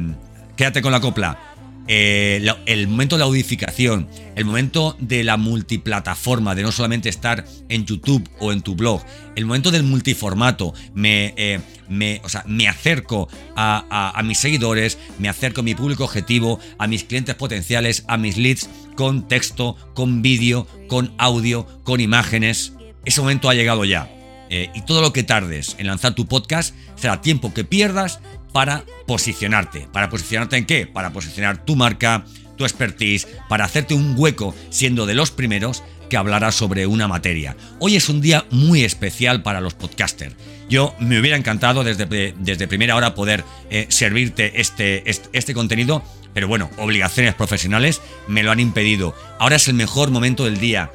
quédate 0.55 0.81
con 0.81 0.91
la 0.91 0.99
copla. 0.99 1.54
Eh, 1.87 2.45
el 2.65 2.87
momento 2.87 3.15
de 3.15 3.19
la 3.19 3.25
audificación, 3.25 4.07
el 4.35 4.45
momento 4.45 4.95
de 4.99 5.23
la 5.23 5.37
multiplataforma, 5.37 6.55
de 6.55 6.63
no 6.63 6.71
solamente 6.71 7.09
estar 7.09 7.45
en 7.69 7.85
YouTube 7.85 8.27
o 8.39 8.51
en 8.51 8.61
tu 8.61 8.75
blog, 8.75 9.03
el 9.35 9.45
momento 9.45 9.69
del 9.69 9.83
multiformato, 9.83 10.73
me, 10.95 11.33
eh, 11.37 11.59
me, 11.87 12.21
o 12.23 12.29
sea, 12.29 12.43
me 12.47 12.67
acerco 12.67 13.29
a, 13.55 14.19
mis 14.23 14.39
seguidores, 14.39 14.97
me 15.19 15.29
acerco 15.29 15.61
a 15.61 15.63
mi 15.63 15.75
público 15.75 16.03
objetivo, 16.03 16.59
a 16.79 16.87
mis 16.87 17.03
clientes 17.03 17.35
potenciales, 17.35 18.03
a 18.07 18.17
mis 18.17 18.37
leads 18.37 18.69
con 18.95 19.27
texto, 19.27 19.75
con 19.93 20.21
vídeo, 20.21 20.67
con 20.87 21.13
audio, 21.17 21.67
con 21.83 21.99
imágenes. 21.99 22.73
Ese 23.05 23.21
momento 23.21 23.49
ha 23.49 23.53
llegado 23.53 23.85
ya. 23.85 24.11
Eh, 24.49 24.69
y 24.75 24.81
todo 24.81 25.01
lo 25.01 25.11
que 25.11 25.23
tardes 25.23 25.75
en 25.79 25.87
lanzar 25.87 26.13
tu 26.13 26.27
podcast 26.27 26.75
será 26.95 27.21
tiempo 27.21 27.53
que 27.53 27.63
pierdas 27.63 28.19
para 28.55 28.85
posicionarte. 29.05 29.85
¿Para 29.91 30.09
posicionarte 30.09 30.55
en 30.55 30.65
qué? 30.65 30.87
Para 30.87 31.11
posicionar 31.11 31.65
tu 31.65 31.75
marca, 31.75 32.23
tu 32.55 32.63
expertise, 32.63 33.27
para 33.49 33.65
hacerte 33.65 33.93
un 33.93 34.15
hueco 34.17 34.55
siendo 34.69 35.05
de 35.05 35.13
los 35.13 35.29
primeros 35.29 35.83
que 36.09 36.15
hablará 36.15 36.53
sobre 36.53 36.87
una 36.87 37.09
materia. 37.09 37.57
Hoy 37.79 37.97
es 37.97 38.07
un 38.07 38.21
día 38.21 38.45
muy 38.51 38.85
especial 38.85 39.43
para 39.43 39.59
los 39.59 39.73
podcasters. 39.73 40.37
Yo 40.69 40.95
me 41.01 41.19
hubiera 41.19 41.35
encantado 41.35 41.83
desde, 41.83 42.33
desde 42.39 42.67
primera 42.69 42.95
hora 42.95 43.13
poder 43.13 43.43
eh, 43.69 43.87
servirte 43.89 44.61
este, 44.61 45.09
este, 45.09 45.27
este 45.33 45.53
contenido, 45.53 46.01
pero 46.33 46.47
bueno, 46.47 46.69
obligaciones 46.77 47.35
profesionales 47.35 48.01
me 48.29 48.41
lo 48.41 48.51
han 48.51 48.61
impedido. 48.61 49.17
Ahora 49.37 49.57
es 49.57 49.67
el 49.67 49.73
mejor 49.73 50.11
momento 50.11 50.45
del 50.45 50.59
día 50.61 50.91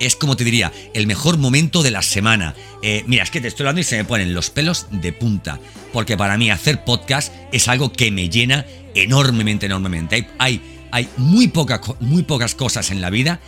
es 0.00 0.16
como 0.16 0.36
te 0.36 0.44
diría, 0.44 0.72
el 0.94 1.06
mejor 1.06 1.38
momento 1.38 1.82
de 1.82 1.90
la 1.90 2.02
semana. 2.02 2.54
Eh, 2.82 3.04
mira, 3.06 3.22
es 3.24 3.30
que 3.30 3.40
te 3.40 3.48
estoy 3.48 3.64
hablando 3.64 3.80
y 3.80 3.84
se 3.84 3.96
me 3.96 4.04
ponen 4.04 4.34
los 4.34 4.50
pelos 4.50 4.86
de 4.90 5.12
punta. 5.12 5.58
Porque 5.92 6.16
para 6.16 6.36
mí 6.36 6.50
hacer 6.50 6.84
podcast 6.84 7.32
es 7.52 7.68
algo 7.68 7.92
que 7.92 8.10
me 8.10 8.28
llena 8.28 8.66
enormemente, 8.94 9.66
enormemente. 9.66 10.28
Hay, 10.38 10.60
hay, 10.90 11.08
muy, 11.16 11.52
muy 12.00 12.22
pocas 12.22 12.54
cosas 12.54 12.90
en 12.90 13.00
la 13.00 13.10
vida 13.10 13.40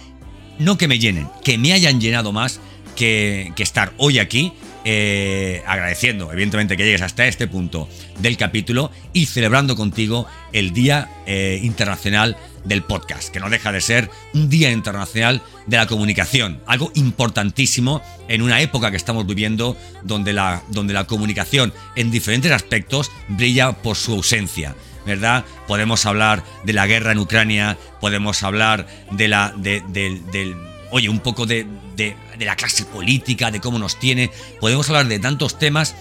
no 0.59 0.77
que 0.77 0.89
me 0.89 0.99
llenen, 0.99 1.29
que 1.45 1.59
me 1.59 1.73
hayan 1.73 2.01
llenado 2.01 2.33
más 2.33 2.61
que, 2.97 3.53
estar 3.59 3.93
hoy 3.97 4.19
aquí 4.19 4.53
eh, 4.91 5.63
agradeciendo, 5.67 6.33
evidentemente, 6.33 6.75
que 6.75 6.83
llegues 6.83 7.03
hasta 7.03 7.27
este 7.27 7.47
punto 7.47 7.91
del 8.21 8.39
capítulo 8.39 8.91
y 9.13 9.27
celebrando 9.27 9.77
contigo 9.77 10.27
el 10.55 10.73
Día 10.73 11.11
eh, 11.27 11.61
Internacional 11.63 12.39
del 12.65 12.83
Podcast, 12.83 13.29
que 13.29 13.39
no 13.39 13.51
deja 13.51 13.71
de 13.71 13.83
ser 13.83 14.09
un 14.33 14.49
Día 14.49 14.71
Internacional 14.71 15.43
de 15.67 15.77
la 15.77 15.87
Comunicación, 15.87 16.63
algo 16.65 16.91
importantísimo 16.95 18.01
en 18.29 18.41
una 18.41 18.63
época 18.63 18.91
que 18.91 18.97
estamos 18.97 19.27
viviendo 19.27 19.77
donde 20.05 20.33
la, 20.33 20.63
donde 20.69 20.95
la 20.95 21.05
comunicación 21.05 21.75
en 21.95 22.11
diferentes 22.11 22.51
aspectos 22.51 23.11
brilla 23.29 23.73
por 23.73 23.95
su 23.95 24.13
ausencia. 24.13 24.75
¿verdad? 25.05 25.45
Podemos 25.67 26.07
hablar 26.07 26.43
de 26.65 26.73
la 26.73 26.87
guerra 26.87 27.13
en 27.13 27.19
Ucrania, 27.19 27.77
podemos 28.01 28.43
hablar 28.43 28.87
de 29.11 29.29
la, 29.29 29.53
de, 29.55 29.83
del, 29.89 30.57
oye, 30.91 31.09
un 31.09 31.21
poco 31.21 31.47
de, 31.47 31.67
de, 31.97 32.17
la 32.39 32.57
clase 32.57 32.85
política, 32.85 33.51
de 33.51 33.61
cómo 33.61 33.79
nos 33.79 33.99
tiene, 33.99 34.31
podemos 34.61 34.89
hablar 34.89 35.09
de 35.09 35.19
tantos 35.19 35.59
temas 35.59 35.95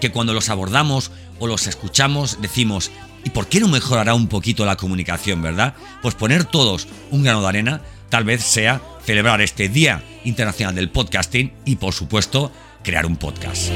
que 0.00 0.10
cuando 0.10 0.32
los 0.34 0.48
abordamos 0.48 1.10
o 1.38 1.46
los 1.46 1.66
escuchamos 1.66 2.40
decimos, 2.40 2.90
¿y 3.24 3.30
por 3.30 3.48
qué 3.48 3.60
no 3.60 3.68
mejorará 3.68 4.14
un 4.14 4.28
poquito 4.28 4.64
la 4.64 4.76
comunicación, 4.76 5.42
verdad? 5.42 5.74
Pues 6.02 6.14
poner 6.14 6.44
todos 6.44 6.86
un 7.10 7.22
grano 7.22 7.42
de 7.42 7.48
arena 7.48 7.80
tal 8.08 8.24
vez 8.24 8.42
sea 8.44 8.80
celebrar 9.04 9.40
este 9.40 9.68
Día 9.68 10.02
Internacional 10.24 10.74
del 10.74 10.90
Podcasting 10.90 11.52
y 11.64 11.76
por 11.76 11.92
supuesto 11.92 12.52
crear 12.82 13.06
un 13.06 13.16
podcast. 13.16 13.70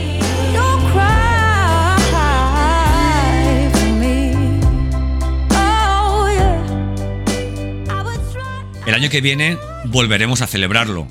Año 8.99 9.11
que 9.11 9.21
viene 9.21 9.57
volveremos 9.85 10.43
a 10.43 10.47
celebrarlo. 10.47 11.07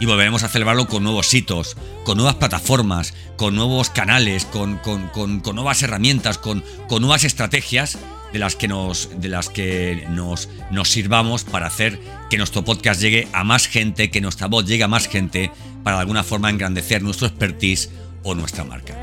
Y 0.00 0.06
volveremos 0.06 0.42
a 0.42 0.48
celebrarlo 0.48 0.88
con 0.88 1.04
nuevos 1.04 1.32
hitos, 1.32 1.76
con 2.04 2.16
nuevas 2.16 2.36
plataformas, 2.36 3.14
con 3.36 3.54
nuevos 3.54 3.90
canales, 3.90 4.46
con, 4.46 4.80
nuevas 5.54 5.82
herramientas, 5.82 6.38
con, 6.38 6.64
nuevas 6.88 7.24
estrategias 7.24 7.98
de 8.32 8.38
las 8.38 8.56
que, 8.56 8.66
nos, 8.66 9.10
de 9.20 9.28
las 9.28 9.48
que 9.48 10.06
nos, 10.08 10.48
nos 10.70 10.88
sirvamos 10.88 11.44
para 11.44 11.66
hacer 11.66 12.00
que 12.30 12.38
nuestro 12.38 12.64
podcast 12.64 13.00
llegue 13.00 13.28
a 13.32 13.44
más 13.44 13.68
gente, 13.68 14.10
que 14.10 14.22
nuestra 14.22 14.48
voz 14.48 14.64
llegue 14.64 14.84
a 14.84 14.88
más 14.88 15.06
gente, 15.06 15.52
para 15.84 15.96
de 15.96 16.00
alguna 16.00 16.24
forma 16.24 16.48
engrandecer 16.48 17.02
nuestro 17.02 17.26
expertise 17.26 17.90
o 18.22 18.34
nuestra 18.34 18.64
marca. 18.64 18.96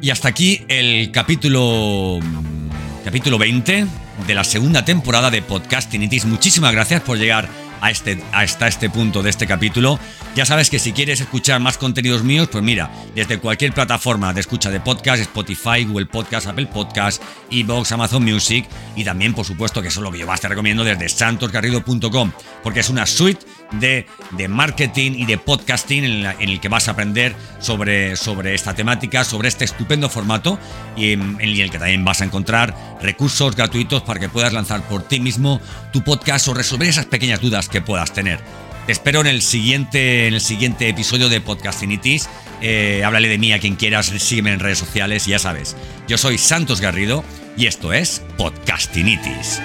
Y 0.00 0.10
hasta 0.10 0.28
aquí 0.28 0.64
el 0.68 1.10
capítulo 1.10 2.20
capítulo 3.04 3.38
20 3.38 3.86
de 4.26 4.34
la 4.34 4.44
segunda 4.44 4.84
temporada 4.84 5.30
de 5.30 5.42
Podcastinitis. 5.42 6.24
Muchísimas 6.24 6.72
gracias 6.72 7.02
por 7.02 7.18
llegar 7.18 7.48
a 7.80 7.90
este, 7.90 8.22
hasta 8.32 8.68
este 8.68 8.90
punto 8.90 9.22
de 9.22 9.30
este 9.30 9.46
capítulo. 9.46 9.98
Ya 10.34 10.44
sabes 10.44 10.70
que 10.70 10.78
si 10.78 10.92
quieres 10.92 11.20
escuchar 11.20 11.60
más 11.60 11.78
contenidos 11.78 12.22
míos, 12.22 12.48
pues 12.50 12.62
mira, 12.62 12.90
desde 13.14 13.38
cualquier 13.38 13.72
plataforma 13.72 14.32
de 14.32 14.40
escucha 14.40 14.70
de 14.70 14.80
podcast, 14.80 15.22
Spotify, 15.22 15.84
Google 15.84 16.06
Podcast, 16.06 16.46
Apple 16.46 16.66
Podcast, 16.66 17.22
Evox, 17.50 17.92
Amazon 17.92 18.24
Music 18.24 18.66
y 18.96 19.04
también, 19.04 19.34
por 19.34 19.46
supuesto, 19.46 19.80
que 19.80 19.88
eso 19.88 20.00
es 20.00 20.04
lo 20.04 20.12
que 20.12 20.18
yo 20.18 20.26
más 20.26 20.40
te 20.40 20.48
recomiendo 20.48 20.84
desde 20.84 21.08
santosgarrido.com, 21.08 22.32
porque 22.62 22.80
es 22.80 22.90
una 22.90 23.06
suite 23.06 23.46
de, 23.72 24.06
de 24.32 24.48
marketing 24.48 25.12
y 25.12 25.26
de 25.26 25.38
podcasting 25.38 26.04
en, 26.04 26.36
el 26.38 26.60
que 26.60 26.68
vas 26.68 26.88
a 26.88 26.92
aprender 26.92 27.34
sobre, 27.58 28.16
sobre 28.16 28.54
esta 28.54 28.74
temática, 28.74 29.24
sobre 29.24 29.48
este 29.48 29.64
estupendo 29.64 30.08
formato 30.08 30.58
y 30.96 31.12
en, 31.12 31.40
el 31.40 31.70
que 31.70 31.78
también 31.78 32.04
vas 32.04 32.20
a 32.20 32.24
encontrar 32.24 32.74
recursos 33.00 33.54
gratuitos 33.56 34.02
para 34.02 34.20
que 34.20 34.28
puedas 34.28 34.52
lanzar 34.52 34.82
por 34.88 35.02
ti 35.02 35.20
mismo 35.20 35.60
tu 35.92 36.02
podcast 36.02 36.48
o 36.48 36.54
resolver 36.54 36.88
esas 36.88 37.06
pequeñas 37.06 37.40
dudas 37.40 37.68
que 37.68 37.80
puedas 37.80 38.12
tener. 38.12 38.40
Te 38.86 38.92
espero 38.92 39.20
en 39.20 39.26
el 39.26 39.42
siguiente, 39.42 40.28
en 40.28 40.34
el 40.34 40.40
siguiente 40.40 40.88
episodio 40.88 41.28
de 41.28 41.40
Podcastinitis. 41.40 42.28
Eh, 42.62 43.02
háblale 43.04 43.28
de 43.28 43.36
mí 43.36 43.52
a 43.52 43.58
quien 43.58 43.74
quieras, 43.74 44.06
sígueme 44.06 44.52
en 44.52 44.60
redes 44.60 44.78
sociales 44.78 45.26
ya 45.26 45.38
sabes. 45.38 45.76
Yo 46.06 46.18
soy 46.18 46.38
Santos 46.38 46.80
Garrido 46.80 47.24
y 47.56 47.66
esto 47.66 47.92
es 47.92 48.22
Podcastinitis. 48.36 49.60